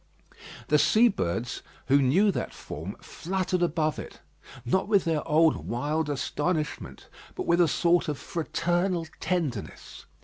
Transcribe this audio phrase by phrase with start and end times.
[0.69, 4.19] The sea birds, who knew that form, fluttered above it;
[4.65, 10.07] not with their old wild astonishment, but with a sort of fraternal tenderness.